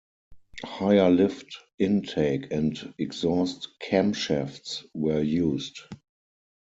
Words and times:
Higher 0.65 1.11
lift 1.11 1.59
intake 1.77 2.51
and 2.51 2.91
exhaust 2.97 3.67
camshafts 3.79 4.83
were 4.95 5.21
used. 5.21 5.79